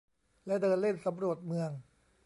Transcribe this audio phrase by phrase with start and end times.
[0.45, 1.71] และเดินเล่นสำรวจเมือง